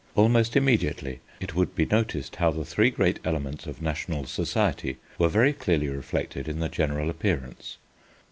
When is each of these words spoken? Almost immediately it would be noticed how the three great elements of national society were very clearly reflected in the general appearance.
Almost 0.15 0.55
immediately 0.55 1.19
it 1.39 1.53
would 1.53 1.75
be 1.75 1.85
noticed 1.85 2.37
how 2.37 2.49
the 2.49 2.65
three 2.65 2.89
great 2.89 3.19
elements 3.23 3.67
of 3.67 3.83
national 3.83 4.25
society 4.25 4.97
were 5.19 5.29
very 5.29 5.53
clearly 5.53 5.89
reflected 5.89 6.47
in 6.47 6.57
the 6.57 6.69
general 6.69 7.07
appearance. 7.07 7.77